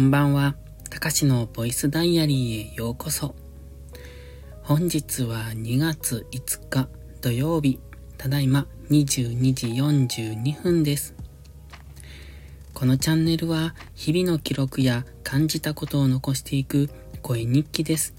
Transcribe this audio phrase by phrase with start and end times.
[0.00, 0.56] んばんは。
[0.88, 3.34] たかしのボイスダイアリーへようこそ。
[4.62, 6.88] 本日は2月5日
[7.20, 7.78] 土曜日、
[8.16, 11.14] ただいま22時42分です。
[12.72, 16.88] このチャンネルは日々の記録や感じたことを残していく
[17.20, 18.14] 声日記です。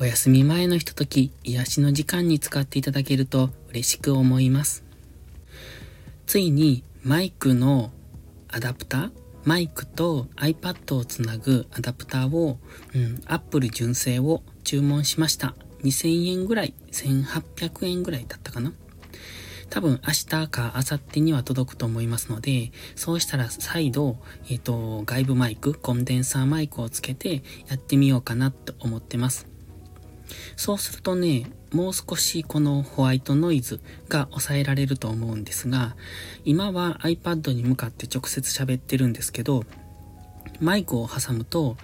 [0.00, 4.84] お休み前のひととき、癒しの時間に使っていただけると嬉しく思います。
[6.26, 7.90] ついにマイクの
[8.48, 9.10] アダプター
[9.44, 12.58] マイクと iPad をつなぐアダプターを、
[12.94, 15.54] うん、Apple 純正を注文しました。
[15.82, 18.74] 2000円ぐらい、1800円ぐらいだったかな。
[19.70, 29.46] 多分明日か明後日には届くと思いますので、そうしたら再度、えっ、ー、と、外部マイク、コンデンサーマイクをつけてやってみようかなと思ってます。
[30.56, 35.94] そうするとね、もう少しこのホワイトノイズが抑えられると思うんですが、
[36.44, 39.64] 今は iPad に向かって直接喋ってるんですけど、
[40.60, 41.76] マイクを挟むと、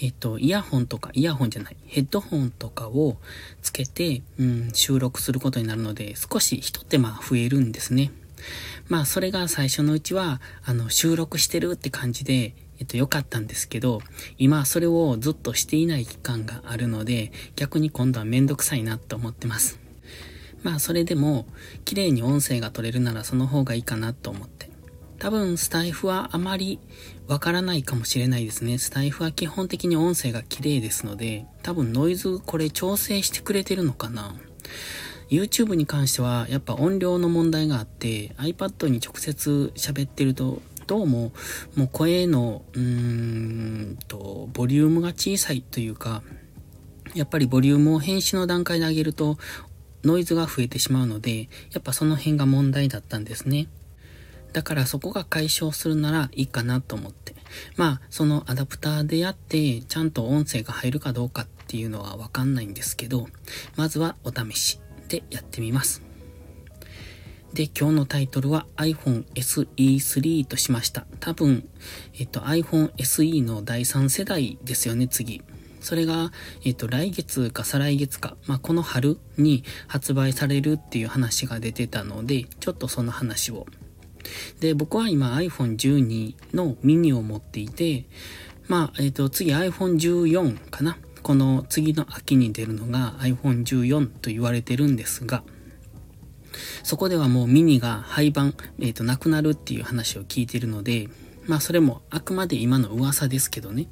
[0.00, 3.16] えっと、イヤホンとか、イヤホンじゃない、ヘッドホンとかを
[3.62, 8.10] つけて、うん、収録することになるので、少し一手間増えるんですね。
[8.88, 14.00] まあ、それが最初のうちは、あの、収録してるって感じで、えっと、良かったんですけど、
[14.38, 19.78] 今それをずっとしていない期間があるので、逆に今度はめんどくさいなと思ってます。
[20.62, 21.46] まあ、それでも、
[21.84, 24.70] 綺麗に音声が取れるならその方がいいかなと思って。
[25.18, 26.78] 多分、スタイフはあまり
[27.28, 28.78] わからないかもしれないですね。
[28.78, 34.34] スタイフは基本的に音声が綺麗ですので、多分ノイズこれ調整してくれてるのかな
[35.30, 41.32] YouTube に関してはやっぱ音量の問題があって iPad に直接喋ってるとどうも、
[41.76, 42.80] もう声の、うー
[43.92, 46.22] んと、ボリュームが小さいというか、
[47.14, 49.38] やっぱりボリュームを編集の段階で上げると、
[50.04, 53.68] ノイズが増えてしまうので、やっぱその辺が問題だったんですね。
[54.52, 57.34] だからそこが解消するならいいかなと思って。
[57.76, 63.26] まあ、そのアダプターでやって、ちゃんと音声が入るかどうかっていうのはわかんないんですけど、
[63.76, 66.02] まずはお試しでやってみます。
[67.54, 71.06] で、今日のタイトルは iPhone SE3 としました。
[71.20, 71.68] 多分、
[72.18, 75.40] えっと iPhone SE の第3世代ですよね、次。
[75.78, 76.32] それが、
[76.64, 83.66] えっと、来月か再来月か、まあ、この春に発売されるっていう話が出てたので、ちょっとその話を。
[84.58, 88.06] で、僕は今 iPhone12 のミニを持っていて、
[88.66, 90.98] まあ、えっと、次 iPhone14 かな。
[91.22, 95.44] この次の秋に出るのが iPhone14 と言われてるんですが、
[96.82, 101.08] そこではもうミニが廃盤、えっ、ー、と、なくなるっていう話を聞いてるので、
[101.46, 103.86] まあそれもあくまで今の噂ですけどね。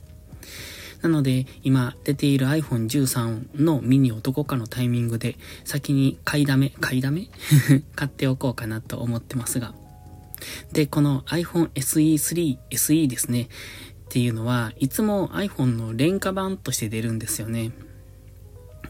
[1.03, 7.29] なので、今出ている iPhone 13のミニをどこかのタイミングで先に買いだめ、買いだめ？
[7.97, 9.75] 買っておこうかなと思ってますが。
[10.73, 13.49] で、この iPhone SE3、SE ですね。
[14.05, 17.73] っていうのは、いつも iPhone の廉価版として出るんですよね。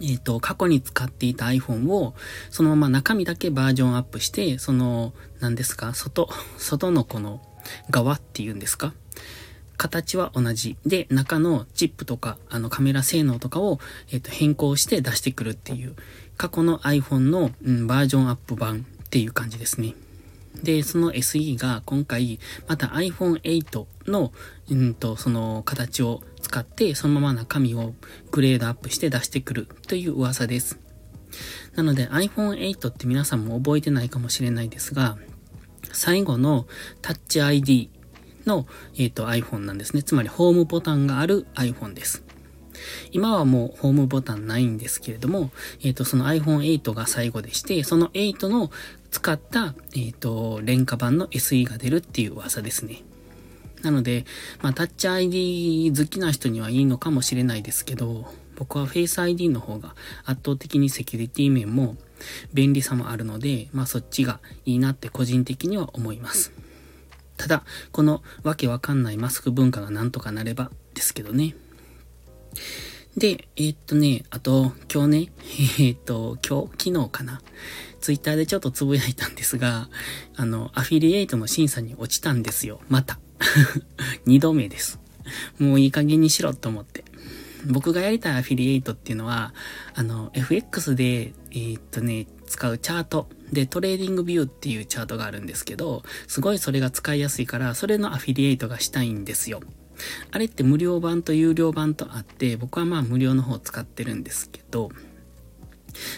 [0.03, 2.15] えっ、ー、と、過去に使っていた iPhone を、
[2.51, 7.41] そのまま中身だけバージョンアップして、その、何ですか、外、 外のこの
[7.91, 8.93] 側っていうんですか
[9.77, 10.77] 形は同じ。
[10.85, 13.81] で、中のチップとか、あのカメラ性能とかを、
[14.11, 15.95] えっ、ー、と変更して出してくるっていう、
[16.37, 19.95] 過去の iPhone の、うん、バージョンアップ版っていう感じですね。
[20.63, 24.33] で、その SE が今回、また iPhone 8の、
[24.71, 27.95] うんと、その形を使って、そのまま中身を
[28.31, 30.79] グレードアップして出してくるという噂です。
[31.75, 35.17] なので iPhone 8って皆さんも覚えてないかもしれないですが、
[35.93, 36.67] 最後の
[37.01, 37.91] Touch ID
[38.47, 40.03] の、えっ、ー、と iPhone なんですね。
[40.03, 42.25] つまりホームボタンがある iPhone です。
[43.13, 45.51] 今はもうホームボタンないんですけれども、
[45.83, 48.71] えっ、ー、と、その iPhone 8が最後でして、その8の
[49.13, 53.03] 使った、えっ、ー、と、廉価版の SE が出るっていう噂ですね。
[53.83, 54.25] なので、
[54.63, 61.97] まあ、タッチ ID 好きな人にはいいのかもしれないですけど、僕は Face ID の方が圧倒的にセキュリティ面も
[62.55, 66.53] 便利さもあるので、まあそっちがいいなって個人的には思います。
[67.37, 71.55] ただ、このわけわかんないマスク文化がなんとかなればですけどね。
[73.17, 75.33] で、えー、っとね、あと、今日ね、
[75.79, 77.43] えー、っと、今日、昨日かな。
[78.03, 79.89] ツイッターでちょっとつぶやいたんですが、
[80.37, 82.81] あの、アフィリエイトの審査に落ちたんですよ。
[82.89, 83.19] また。
[84.27, 84.99] 二度目です。
[85.59, 87.05] もういい加減にしろと思って。
[87.65, 89.55] 僕がやりたいアフィリエイトっていうのは、
[89.95, 99.61] あの、FX で、えー、っとね、使うチャートで TradingView っていうチャートがあるんですけど、すごいそれが使いやすいから、それのアフィリエイトがしたいんですよ。
[100.33, 104.91] あれって無料版と有料版とあって、僕はまあ無料の方を使ってるんですけど、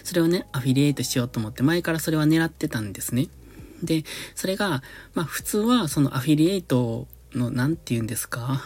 [0.03, 3.29] それをね、アフィリエイトしようと思って前からそれは狙ってたんですね。
[3.83, 4.05] で、
[4.35, 4.83] それが、
[5.15, 8.63] まあ普通はそのアフィリエイトの、なんて言うんですか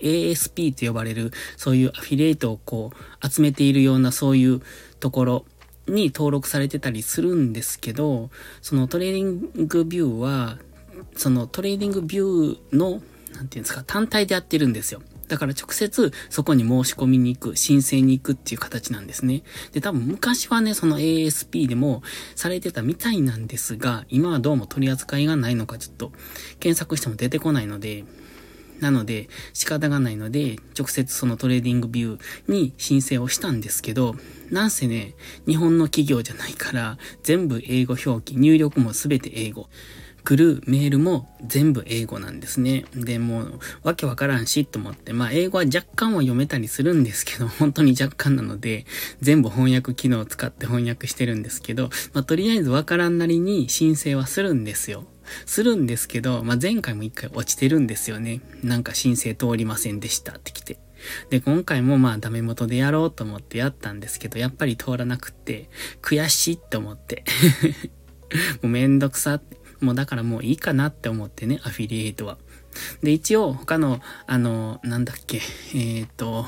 [0.00, 4.60] ？ASP と呼ばれる、そういうアフィリエイトをこう、集めているようなそういう
[5.00, 5.44] ところ
[5.86, 8.30] に登録されてたりするんですけど、
[8.60, 10.58] その TradingViewは、
[11.16, 13.02] その TradingViewの、
[13.34, 15.02] なんていうんですか、単体でやってるんですよ。
[15.32, 19.42] だから直接そこに申し込みに行く、申請に行くっていう形なんですね。
[19.72, 22.02] で、多分昔はね、その ASP でも
[22.36, 26.12] されてたみたいなんですが、今はどうも取り扱いがないのかちょっと
[26.60, 28.04] 検索しても出てこないので、
[28.80, 34.14] なので仕方がないので、直接そのトレーディングビューに申請をしたんですけど、
[34.50, 35.14] なんせね、
[35.46, 39.70] 日本の企業じゃないから、全部英語表記、入力もすべて英語。
[40.24, 42.84] 来るメールも全部英語なんですね。
[42.94, 48.86] で、もう、わけわからんし、と思って、まあ、英語は若干は読めたりするんですけど、 本当に若干なので、
[49.20, 55.06] 全部翻訳機能を使って翻訳してるんですけど、まあ、とりあえずわからんなりに申請はするんですよ。
[55.46, 58.40] するんですけど、まあ、前回も一回落ちてるんですよね。
[58.62, 60.78] なんか申請通りませんでしたって来て。
[61.30, 65.68] で、今回もまあダメ元でやろうと思ってやったんですけど、やっぱり通らなくって、
[66.00, 67.24] 悔しいって思って。
[68.62, 69.61] もうめんどくさって。
[69.82, 72.38] もうだからもういいかなって思ってね、アフィリエイトは。
[73.02, 75.40] で、一応他の、あの、なんだっけ、
[75.74, 76.46] えっ、ー、と、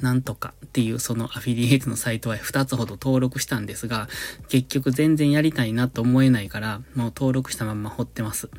[0.00, 4.08] なんとかっていうそのアフィリエイトのサイトは2つほど登録したんですが、
[4.48, 8.50] 結局全然やりたいなと思えないから、もう登録したまんま放ってます。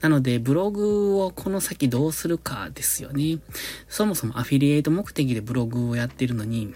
[0.00, 3.38] なので、ブログをこの先どうするかですよね。
[3.88, 6.72] そもそもアフィリエイト目的でブログをやってるのに、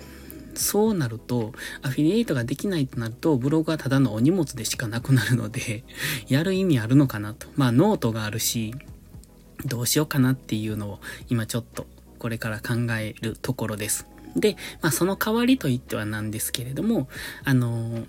[0.58, 1.52] そうなると、
[1.82, 5.84] アフィリエイトができないとなると、ブログはただのお荷物でしかなくなるので、
[6.28, 7.46] やる意味あるのかなと。
[7.56, 8.74] まあ、ノートがあるし、
[9.64, 11.86] どうしようかなっていうのを、今ちょっと、
[12.18, 14.06] これから考えるところです。
[14.36, 17.08] で、まあ、その代わりといってはなんですけれども、
[17.44, 18.04] あの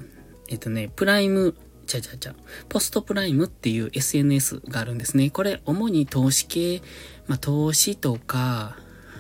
[0.48, 1.56] えっとね、プライム、
[1.86, 2.36] ちゃちゃちゃ、
[2.70, 5.30] ポストプライムっていう SNS があるんですね。
[5.30, 6.82] これ、主に投資系、
[7.28, 8.76] まあ、投資とか、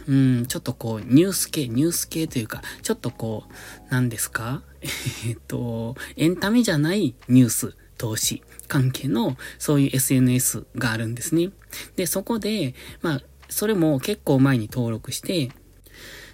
[0.10, 0.12] う
[0.42, 3.54] ん、ちょっとこう、ニュース系、ニュース系というか、ちょっとこう、
[3.92, 4.64] 何ですか？
[5.28, 11.52] えっと、エンタメじゃないニュース、投資関係の、そういう SNS があるんですね。
[11.96, 15.52] で、そこで、まあ、それも結構前に登録して、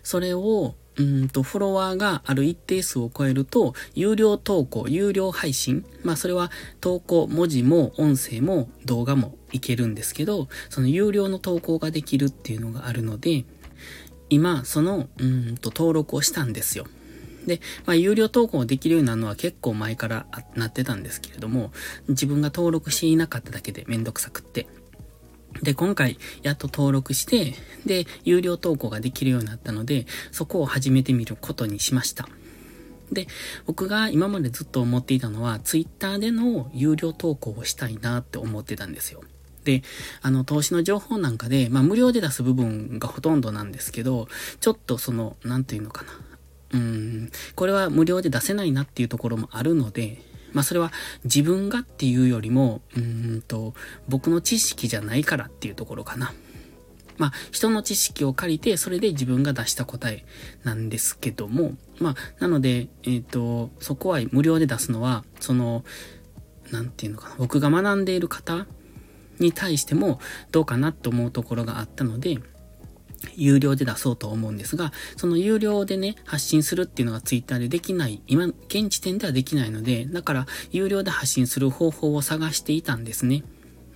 [0.04, 5.84] それを、うんと、フォロワーがある一定数を超えると、有料投稿、有料配信。
[6.04, 6.50] まあ、それは
[6.80, 13.44] 投稿、文字も音声も動画もいけるんですけど、その有料の投稿ができるっていうのがあるので、
[14.30, 16.86] 今、その、うんと登録をしたんですよ。
[17.46, 20.26] で、まあ、有料投稿できるようになるのは結構前から
[20.56, 21.72] なってたんですけれども、
[22.08, 24.68] 自分が登録していなかっただけでめんどくさくって。
[25.62, 27.54] で、今回、やっと登録して、
[27.86, 32.28] で、有料投稿ができるようになったので、そこを始めてみることにしました。
[33.12, 33.28] で、
[33.66, 39.22] 僕が今までずっと思っていたのは、ツイッターでの有料投稿をしたいなって思ってたんですよ。
[39.66, 39.84] で、
[40.22, 44.30] あの、投資の情報なんかで、まあ、無料で出す部分がほとんどなんですけど、
[44.62, 46.12] ちょっとその、なんていうのかな。
[46.74, 50.22] うん、これは無料で出せないなっていうところもあるので、
[50.54, 50.92] まあそれは
[51.26, 53.74] 自分がっていうよりも、うんと、
[54.08, 56.34] 僕の知識じゃないからっていうところかな。
[57.18, 60.26] まあ人の知識を借りて、それで自分が出した答え
[60.64, 65.84] なんですけども、まあなので、えっ、ー、と、そこは無料で出すのは、その、
[66.72, 68.66] なんていうのかな、僕が学んでいる方
[69.40, 70.20] に対しても
[70.52, 72.40] どうかなと思うところがあったので、
[73.36, 83.44] 有料で出そうと思うんですが、その有料でね、発信するっていうのがツイッターでできない、今、現時点ではできないので、だから有料で発信する方法を探していたんですね。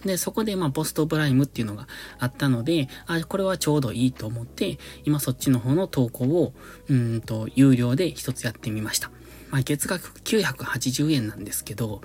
[0.05, 1.87] で、そこでまあポストプライムっていうのが
[2.19, 6.53] あったので、あ、これはちょうどいいと思って、今そっちの方の投稿を、
[6.89, 9.11] うんと、有料で一つやってみました。
[9.49, 12.01] まあ月額980円なんですけど、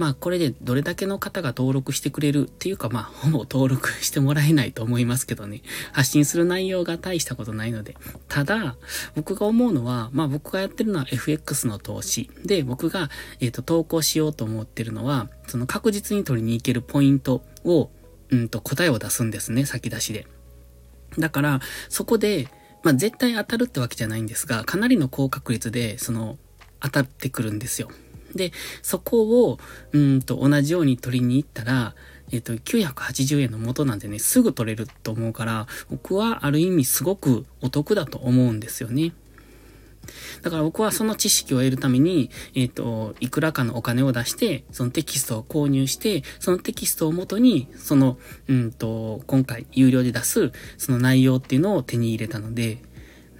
[0.00, 5.60] まあこれでどれだけの方が登録してくれるっていうかまあ ほぼ登録してもらえないと思いますけどね。
[5.92, 7.94] 発信する内容が大したことないので。
[8.26, 8.76] ただ、
[9.14, 12.30] 僕が思うのは、まあ僕がやってるのは FX の投資。
[12.46, 17.90] で、僕が、えっ、と投稿しようと思ってるのは、その確実に取りに行けるポイントを、
[18.30, 20.26] うんと答えを出すんですね、先出しで。
[21.18, 22.48] だから、そこで、
[22.82, 26.38] まあ絶対当たるってわけじゃないんですが、かなりの高確率で、その、
[26.80, 27.90] 当たってくるんですよ。
[28.34, 29.58] で、そこを、
[29.92, 31.94] うんと同じように取りに行ったら、
[32.32, 39.12] えっ、と、980円の元なんでね、すぐ取れると思うから、僕はある意味すごくお得だと思うんですよね。
[40.42, 48.18] だから僕はその知識を得るために、えっ、と、いくらかのお金を出して、そのテキストを購入して、そのテキストをもとに、その、
[48.48, 52.78] うんと、今回有料で出す、その内容っていうのを手に入れたので、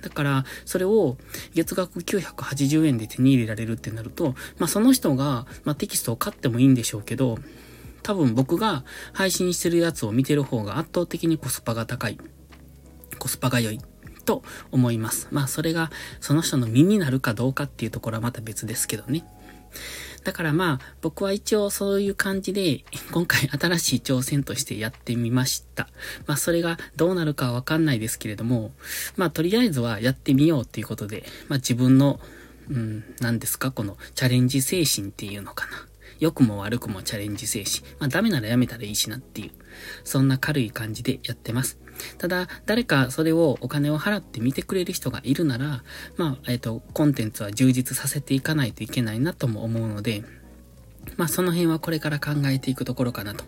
[0.02, 1.16] だから、それを
[1.54, 7.38] 月額980円で手に入れられるってなると、まあその人が、まあテキストを買ってもいいんでしょうけど、
[8.02, 12.18] 多分僕が配信してるやつを見てる方が圧倒的にコスパが高い。
[13.18, 13.80] コスパが良い
[14.24, 15.28] と思います。
[15.30, 15.90] まあそれが
[16.20, 19.24] その人の身になるかどうかっていうところはまた別ですけどね。
[20.24, 25.88] だからまあ、僕は一応そういう感じで、今回新しい挑戦としてやってみました。
[26.26, 28.72] まあ、それがどうなるかわかんないですけれども、
[29.16, 32.20] まあ、とりあえずはやってみようっていうことで、まあ、自分の、
[32.68, 35.86] うん、何ですか、このチャレンジ精神っていうのかな。
[36.20, 37.80] 良くも悪くもチャレンジ精神。
[37.98, 39.50] まあダメならやめたらいいしなっていう、
[40.04, 41.78] そんな軽い感じでやってます。
[42.18, 45.82] ただ、誰かそれをお金を払って見てくれる人がいるなら、
[46.16, 50.24] まあ、えっ、ー、と、コンテンツは充実させていかないといけないなとも思うので、
[51.16, 53.44] まあその辺はこれから考えていくところかなと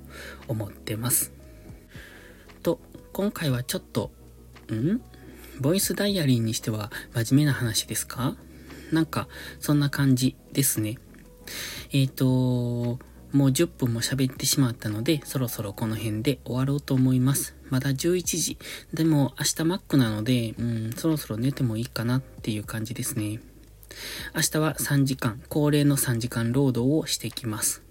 [0.49, 1.32] 思ってます。
[2.62, 2.80] と、
[3.12, 4.11] 今回はちょっと、
[4.73, 5.00] ん？
[5.61, 8.37] ボイスダイアリーにしては真面目な話ですか？
[8.90, 9.28] なんか、
[9.61, 10.99] そんな感じですね。
[11.92, 12.99] えっ、ー、と、
[13.32, 17.54] もう10分も喋ってしまったので、そろそろこの辺で終わろうと思います。
[17.73, 18.59] まだ11時。
[18.93, 23.41] でも明日マックなので、うん、そろそろ寝てもいいかなっていう感じですね。
[24.35, 27.83] 明日は3時間、恒例の3時間労働をしてきます。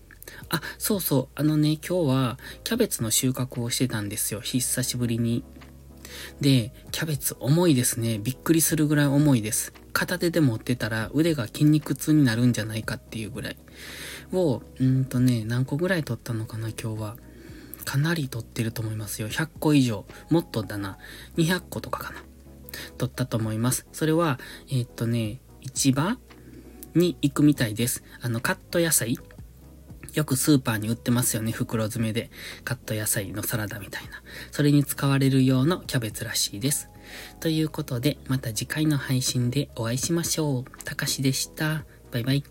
[0.50, 4.42] あ、そうそう、あのね、今日はキャベツの収穫をしてたんですよ。
[4.42, 5.44] 久しぶりに。
[6.40, 8.20] で、キャベツ重いですね。
[8.20, 9.74] びっくりするぐらい重いです。
[9.94, 13.58] 片手で持ってたら腕が筋肉痛になるんじゃないかっていうぐらい。
[14.32, 17.18] を、うんとね、何個ぐらい取ったのかな、今日は。
[17.84, 19.30] かなり取ってると思いますよ。
[19.30, 20.06] 100個以上。
[20.30, 20.98] もっとだな。
[21.38, 22.24] 200個とかかな。
[22.98, 23.88] 取ったと思います。
[23.92, 25.40] それは、えー、っとね、
[25.74, 26.18] 市場
[26.96, 28.04] に行くみたいです。
[28.22, 29.18] あの、カット野菜
[30.14, 32.32] よくスーパーに売ってますよね、袋詰めで。
[32.64, 34.22] カット野菜のサラダみたいな。
[34.52, 36.90] それに使われる用のキャベツらしいです。
[37.40, 40.84] ということで、また次回の配信でお会いしましょう。
[40.84, 41.86] たかしでした。
[42.12, 42.44] バイバイ。